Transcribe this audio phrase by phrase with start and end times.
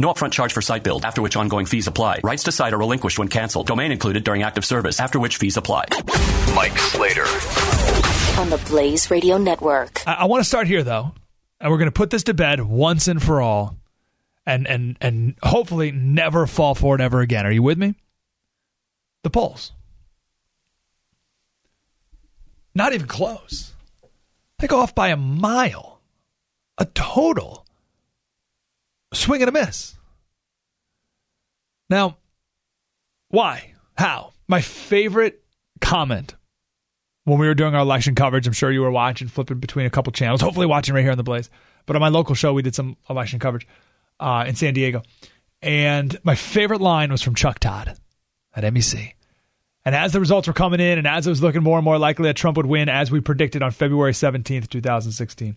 [0.00, 2.20] No upfront charge for site build, after which ongoing fees apply.
[2.24, 3.66] Rights to site are relinquished when canceled.
[3.66, 5.84] Domain included during active service, after which fees apply.
[6.54, 7.26] Mike Slater.
[8.40, 10.02] On the Blaze Radio Network.
[10.06, 11.12] I, I want to start here though,
[11.60, 13.76] and we're going to put this to bed once and for all,
[14.46, 17.44] and and and hopefully never fall for it ever again.
[17.44, 17.94] Are you with me?
[19.22, 19.72] The polls.
[22.74, 23.74] Not even close.
[24.60, 26.00] They go off by a mile.
[26.78, 27.66] A total
[29.12, 29.96] swing and a miss.
[31.90, 32.16] Now,
[33.28, 33.74] why?
[33.98, 34.32] How?
[34.48, 35.42] My favorite
[35.80, 36.36] comment
[37.24, 39.90] when we were doing our election coverage, I'm sure you were watching, flipping between a
[39.90, 41.50] couple channels, hopefully watching right here on the Blaze.
[41.84, 43.66] But on my local show, we did some election coverage
[44.18, 45.02] uh, in San Diego.
[45.60, 47.96] And my favorite line was from Chuck Todd
[48.54, 49.12] at NBC.
[49.84, 51.98] And as the results were coming in, and as it was looking more and more
[51.98, 55.56] likely that Trump would win, as we predicted on February 17th, 2016,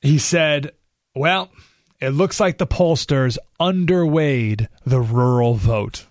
[0.00, 0.72] he said,
[1.14, 1.50] Well,
[2.02, 6.06] it looks like the pollsters underweighed the rural vote.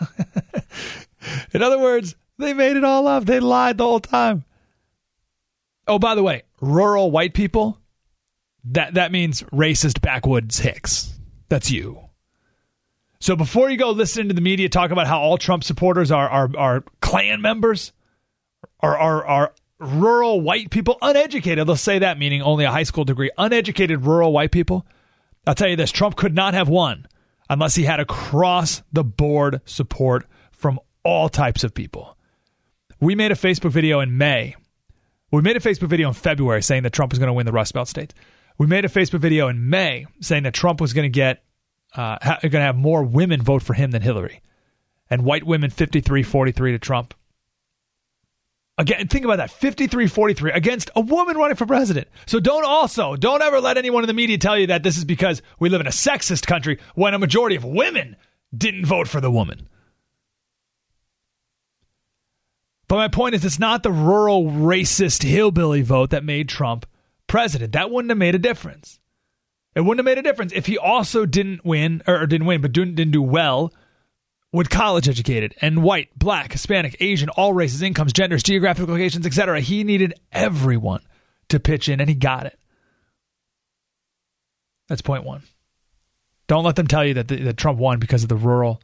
[1.52, 3.26] In other words, they made it all up.
[3.26, 4.44] They lied the whole time.
[5.86, 7.78] Oh, by the way, rural white people,
[8.64, 11.12] that, that means racist backwoods hicks.
[11.50, 12.00] That's you.
[13.20, 16.28] So before you go listening to the media talk about how all Trump supporters are
[16.28, 17.92] are, are Klan members,
[18.80, 23.04] are, are, are rural white people, uneducated, let's say that, meaning only a high school
[23.04, 24.86] degree, uneducated rural white people,
[25.46, 27.06] I'll tell you this Trump could not have won
[27.50, 32.16] unless he had across the board support from all types of people.
[33.00, 34.54] We made a Facebook video in May.
[35.32, 37.52] We made a Facebook video in February saying that Trump was going to win the
[37.52, 38.14] Rust Belt states.
[38.58, 41.42] We made a Facebook video in May saying that Trump was going to get,
[41.96, 44.40] uh, ha- going to have more women vote for him than Hillary,
[45.10, 47.14] and white women 53 43 to Trump.
[48.78, 52.08] Again, think about that 53 43 against a woman running for president.
[52.26, 55.04] So don't also, don't ever let anyone in the media tell you that this is
[55.04, 58.16] because we live in a sexist country when a majority of women
[58.56, 59.68] didn't vote for the woman.
[62.88, 66.86] But my point is, it's not the rural racist hillbilly vote that made Trump
[67.26, 67.72] president.
[67.72, 69.00] That wouldn't have made a difference.
[69.74, 72.72] It wouldn't have made a difference if he also didn't win, or didn't win, but
[72.72, 73.72] didn't, didn't do well
[74.52, 79.60] with college educated and white, black, Hispanic, Asian, all races, incomes, genders, geographic locations, etc.
[79.60, 81.00] He needed everyone
[81.48, 82.58] to pitch in, and he got it.
[84.88, 85.42] That's point one.
[86.48, 88.80] Don't let them tell you that, the, that Trump won because of the rural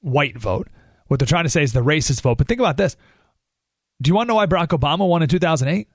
[0.00, 0.68] white vote.
[1.08, 2.38] What they're trying to say is the racist vote.
[2.38, 2.96] But think about this.
[4.00, 5.88] Do you want to know why Barack Obama won in 2008?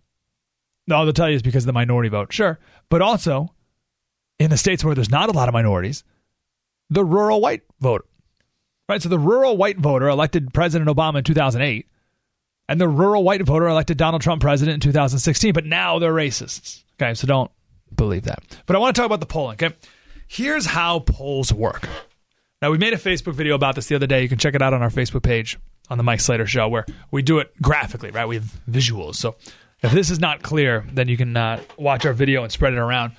[0.88, 2.31] No, they'll tell you it's because of the minority vote.
[2.31, 2.59] Sure.
[2.89, 3.56] But also,
[4.38, 6.03] in the states where there's not a lot of minorities,
[6.91, 8.07] the rural white vote
[8.88, 9.01] Right.
[9.01, 11.88] So the rural white voter elected President Obama in 2008,
[12.69, 15.53] and the rural white voter elected Donald Trump president in 2016.
[15.53, 16.84] But now they're racists.
[17.00, 17.13] Okay.
[17.13, 17.51] So don't
[17.95, 18.44] believe that.
[18.66, 19.56] But I want to talk about the polling.
[19.56, 19.75] Okay.
[20.28, 21.88] Here's how polls work.
[22.62, 24.24] Now, we made a Facebook video about this the other day.
[24.24, 25.59] You can check it out on our Facebook page
[25.90, 28.25] on the Mike Slater Show, where we do it graphically, right?
[28.25, 29.16] We have visuals.
[29.16, 29.35] So
[29.84, 32.79] if this is not clear, then you can uh, watch our video and spread it
[32.79, 33.12] around.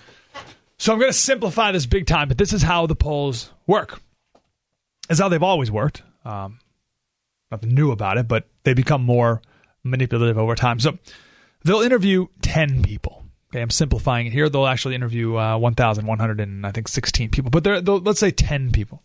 [0.79, 4.01] So I'm going to simplify this big time, but this is how the polls work
[5.09, 6.03] is how they've always worked.
[6.25, 6.59] Um,
[7.51, 9.43] nothing new about it, but they become more
[9.85, 10.81] manipulative over time.
[10.81, 10.99] So
[11.65, 13.25] they'll interview 10 people.
[13.51, 14.49] Okay, I'm simplifying it here.
[14.49, 18.73] They'll actually interview uh, 1,100 and I think 16 people, but they're, let's say 10
[18.73, 19.03] people.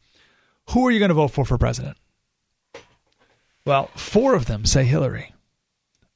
[0.69, 1.97] Who are you going to vote for for president?
[3.65, 5.33] Well, four of them say Hillary,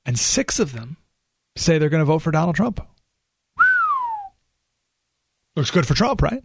[0.05, 0.97] and six of them
[1.55, 2.85] say they're going to vote for Donald Trump.
[5.55, 6.43] Looks good for Trump, right?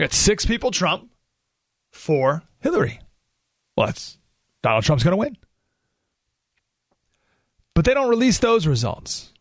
[0.00, 1.10] Got six people Trump,
[1.94, 3.00] for Hillary.
[3.76, 4.18] Well, that's
[4.62, 5.36] Donald Trump's going to win.
[7.74, 9.32] But they don't release those results.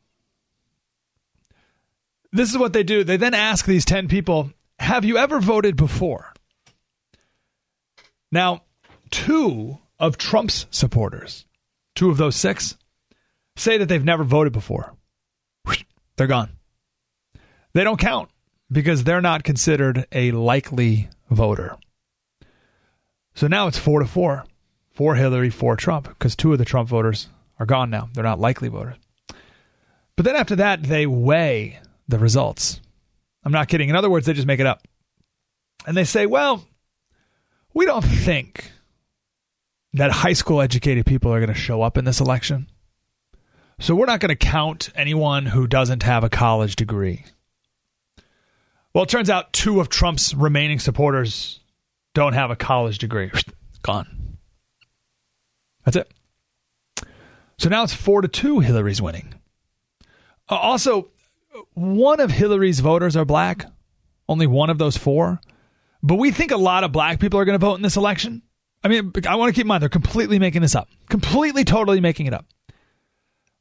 [2.31, 3.03] this is what they do.
[3.03, 6.33] They then ask these 10 people, Have you ever voted before?
[8.31, 8.63] Now,
[9.11, 11.45] two of Trump's supporters,
[11.95, 12.75] two of those six,
[13.55, 14.93] say that they've never voted before.
[16.15, 16.49] They're gone.
[17.73, 18.29] They don't count
[18.71, 21.77] because they're not considered a likely voter.
[23.35, 24.45] So now it's four to four
[24.91, 27.27] for Hillary, for Trump, because two of the Trump voters
[27.59, 28.09] are gone now.
[28.13, 28.95] They're not likely voters.
[30.15, 32.79] But then after that, they weigh the results.
[33.43, 33.89] I'm not kidding.
[33.89, 34.87] In other words, they just make it up.
[35.87, 36.65] And they say, well,
[37.73, 38.71] we don't think
[39.93, 42.67] that high school educated people are going to show up in this election.
[43.79, 47.25] So we're not going to count anyone who doesn't have a college degree.
[48.93, 51.59] Well, it turns out two of Trump's remaining supporters
[52.13, 53.31] don't have a college degree.
[53.81, 54.37] Gone.
[55.83, 56.11] That's it.
[57.57, 58.59] So now it's four to two.
[58.59, 59.33] Hillary's winning.
[60.49, 61.09] Uh, also,
[61.73, 63.65] one of Hillary's voters are black.
[64.27, 65.41] Only one of those four.
[66.01, 68.41] But we think a lot of black people are going to vote in this election.
[68.83, 70.89] I mean, I want to keep in mind they're completely making this up.
[71.09, 72.45] Completely, totally making it up.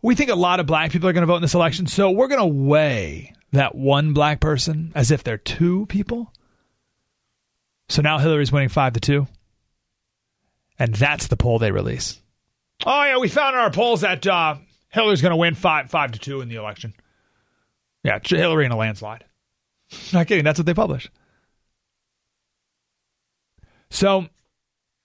[0.02, 1.86] We think a lot of black people are going to vote in this election.
[1.86, 6.32] So we're going to weigh that one black person as if they're two people.
[7.92, 9.26] So now Hillary's winning five to two.
[10.78, 12.18] And that's the poll they release.
[12.86, 14.56] Oh yeah, we found in our polls that uh,
[14.88, 16.94] Hillary's going to win five five to two in the election.
[18.02, 19.24] Yeah, Hillary in a landslide.
[20.12, 20.42] Not kidding.
[20.42, 21.10] That's what they publish.
[23.90, 24.26] So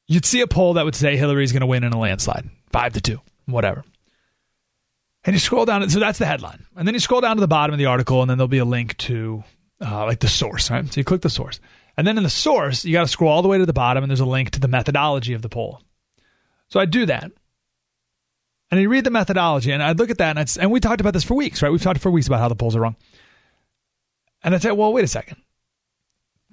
[0.07, 2.93] you'd see a poll that would say Hillary's going to win in a landslide, five
[2.93, 3.83] to two, whatever.
[5.25, 6.65] And you scroll down, so that's the headline.
[6.77, 8.59] And then you scroll down to the bottom of the article, and then there'll be
[8.59, 9.43] a link to
[9.85, 10.87] uh, like the source, right?
[10.87, 11.59] So you click the source.
[11.97, 14.03] And then in the source, you got to scroll all the way to the bottom,
[14.03, 15.81] and there's a link to the methodology of the poll.
[16.69, 17.31] So I do that.
[18.69, 21.13] And you read the methodology, and I'd look at that, and, and we talked about
[21.13, 21.71] this for weeks, right?
[21.71, 22.97] We've talked for weeks about how the polls are wrong.
[24.43, 25.37] And I'd say, well, wait a second.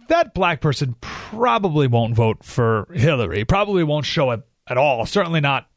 [0.08, 5.40] That black person probably won't vote for Hillary, probably won't show up at all, certainly
[5.40, 5.68] not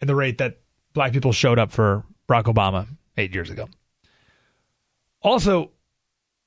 [0.00, 0.60] in the rate that
[0.92, 2.86] black people showed up for Barack Obama
[3.16, 3.68] eight years ago.
[5.22, 5.70] Also,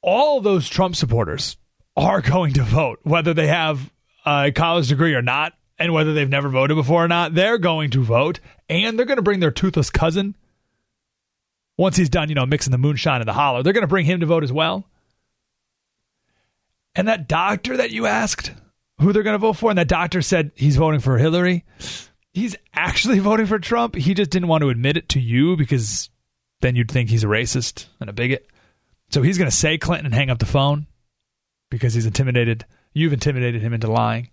[0.01, 1.57] all those Trump supporters
[1.99, 3.91] are going to vote, whether they have
[4.25, 7.33] a college degree or not, and whether they've never voted before or not.
[7.35, 10.35] They're going to vote, and they're going to bring their toothless cousin
[11.77, 14.05] once he's done, you know, mixing the moonshine and the holler, They're going to bring
[14.05, 14.85] him to vote as well.
[16.93, 18.51] And that doctor that you asked
[18.99, 21.63] who they're going to vote for, and that doctor said he's voting for Hillary
[22.33, 23.95] he's actually voting for Trump.
[23.95, 26.09] He just didn't want to admit it to you because
[26.61, 28.47] then you'd think he's a racist and a bigot.
[29.11, 30.87] So he's going to say Clinton and hang up the phone
[31.69, 32.65] because he's intimidated.
[32.93, 34.29] You've intimidated him into lying.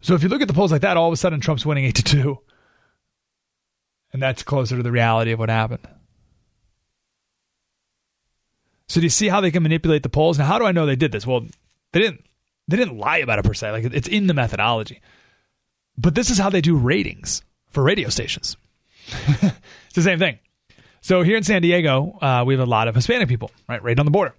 [0.00, 1.84] So if you look at the polls like that, all of a sudden Trump's winning
[1.84, 2.38] 8 to 2.
[4.12, 5.86] And that's closer to the reality of what happened.
[8.88, 10.38] So do you see how they can manipulate the polls?
[10.38, 11.26] Now, how do I know they did this?
[11.26, 11.46] Well,
[11.92, 12.24] they didn't.
[12.68, 13.70] They didn't lie about it per se.
[13.70, 15.00] Like it's in the methodology.
[15.96, 18.56] But this is how they do ratings for radio stations.
[19.06, 20.38] it's the same thing.
[21.00, 23.98] So here in San Diego, uh, we have a lot of Hispanic people, right, right
[23.98, 24.34] on the border.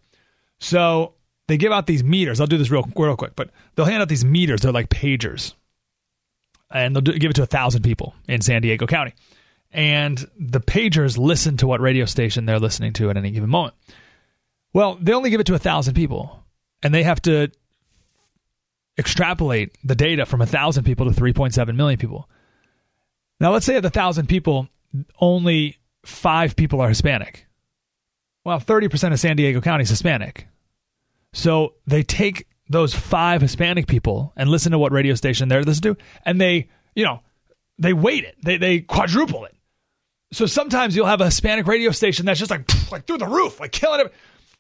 [0.64, 1.16] So
[1.50, 2.40] they give out these meters.
[2.40, 4.62] I'll do this real, real quick, but they'll hand out these meters.
[4.62, 5.56] They're like pagers,
[6.72, 9.14] and they'll do, give it to a thousand people in San Diego County.
[9.74, 13.76] And the pagers listen to what radio station they're listening to at any given moment.
[14.72, 16.46] Well, they only give it to a thousand people,
[16.82, 17.52] and they have to
[18.98, 22.30] extrapolate the data from a 1,000 people to 3.7 million people.
[23.42, 24.70] Now, let's say of the 1,000 people,
[25.20, 27.48] only five people are Hispanic.
[28.46, 30.48] Well, 30% of San Diego County is Hispanic.
[31.34, 35.96] So they take those five Hispanic people and listen to what radio station they're listening
[35.96, 37.22] to, and they, you know,
[37.78, 39.56] they weight it, they, they quadruple it.
[40.32, 43.60] So sometimes you'll have a Hispanic radio station that's just like, like through the roof,
[43.60, 44.14] like killing it.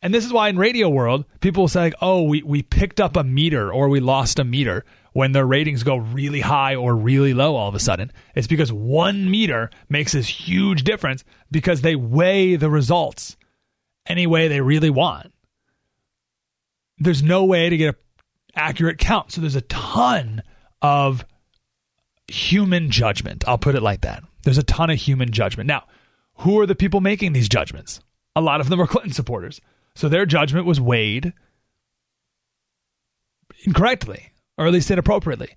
[0.03, 2.99] And this is why in radio world, people will say, like, oh, we, we picked
[2.99, 6.95] up a meter or we lost a meter when their ratings go really high or
[6.95, 8.11] really low all of a sudden.
[8.35, 13.37] It's because one meter makes this huge difference because they weigh the results
[14.05, 15.32] any way they really want.
[16.97, 18.01] There's no way to get an
[18.55, 19.31] accurate count.
[19.31, 20.43] So there's a ton
[20.81, 21.25] of
[22.27, 23.43] human judgment.
[23.47, 24.23] I'll put it like that.
[24.43, 25.67] There's a ton of human judgment.
[25.67, 25.83] Now,
[26.39, 27.99] who are the people making these judgments?
[28.35, 29.61] A lot of them are Clinton supporters.
[29.95, 31.33] So their judgment was weighed
[33.65, 35.55] incorrectly, or at least inappropriately.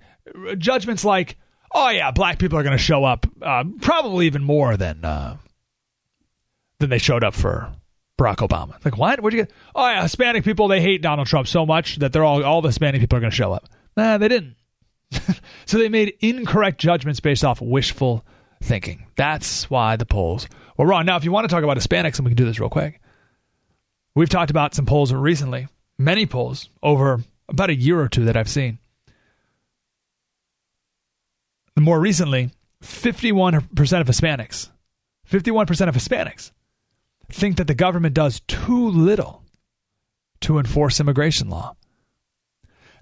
[0.58, 1.36] Judgments like,
[1.72, 5.36] oh yeah, black people are going to show up, uh, probably even more than uh,
[6.78, 7.72] than they showed up for
[8.18, 8.82] Barack Obama.
[8.84, 9.20] Like what?
[9.20, 9.52] Where'd you get?
[9.74, 12.68] Oh yeah, Hispanic people they hate Donald Trump so much that they're all all the
[12.68, 13.68] Hispanic people are going to show up.
[13.96, 14.56] Nah, they didn't.
[15.66, 18.24] so they made incorrect judgments based off wishful
[18.62, 19.06] thinking.
[19.16, 21.06] That's why the polls were wrong.
[21.06, 23.00] Now, if you want to talk about Hispanics, and we can do this real quick,
[24.14, 25.68] we've talked about some polls recently,
[25.98, 28.78] many polls over about a year or two that I've seen.
[31.78, 32.50] More recently,
[32.82, 33.62] 51%
[34.00, 34.70] of Hispanics,
[35.30, 36.52] 51% of Hispanics
[37.28, 39.42] think that the government does too little
[40.40, 41.74] to enforce immigration law.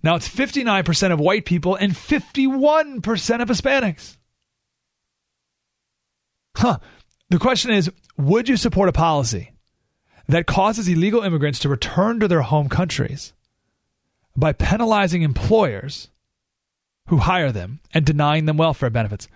[0.02, 4.16] Now it's 59% of white people and 51% of Hispanics.
[6.56, 6.78] Huh.
[7.30, 9.52] The question is would you support a policy
[10.28, 13.32] that causes illegal immigrants to return to their home countries
[14.36, 16.10] by penalizing employers
[17.08, 19.26] who hire them and denying them welfare benefits?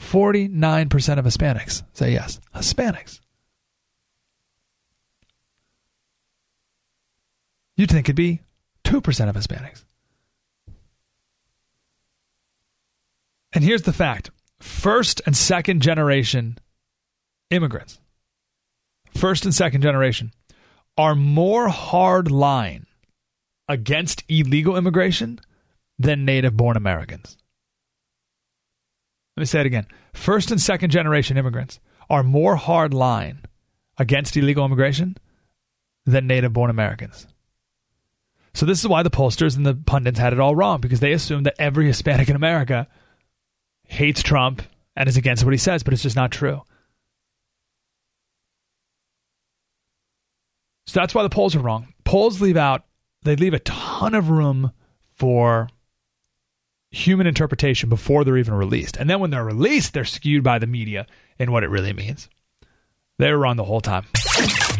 [0.00, 2.40] 49% of Hispanics say yes.
[2.54, 3.20] Hispanics.
[7.76, 8.42] You'd think it'd be
[8.84, 9.84] 2% of Hispanics.
[13.52, 16.58] And here's the fact first and second generation
[17.50, 18.00] immigrants,
[19.16, 20.32] first and second generation,
[20.96, 22.86] are more hard line
[23.68, 25.38] against illegal immigration
[25.98, 27.36] than native born Americans.
[29.36, 29.86] Let me say it again.
[30.12, 33.42] First and second generation immigrants are more hard line
[33.98, 35.16] against illegal immigration
[36.04, 37.26] than native born Americans.
[38.54, 41.12] So this is why the pollsters and the pundits had it all wrong because they
[41.12, 42.86] assumed that every Hispanic in America
[43.84, 44.62] hates Trump
[44.94, 46.62] and is against what he says, but it's just not true.
[50.86, 51.94] So that's why the polls are wrong.
[52.04, 52.84] Polls leave out
[53.22, 54.72] they leave a ton of room
[55.14, 55.68] for
[56.90, 58.96] human interpretation before they're even released.
[58.96, 61.06] And then when they're released, they're skewed by the media
[61.38, 62.28] and what it really means.
[63.22, 64.04] They were wrong the whole time.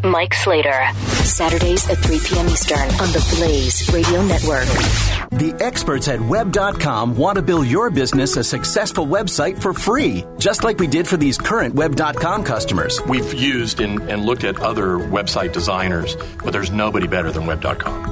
[0.02, 2.48] Mike Slater, Saturdays at 3 p.m.
[2.48, 4.66] Eastern on the Blaze Radio Network.
[5.30, 10.64] The experts at web.com want to build your business a successful website for free, just
[10.64, 13.00] like we did for these current web.com customers.
[13.08, 18.11] We've used and, and looked at other website designers, but there's nobody better than web.com.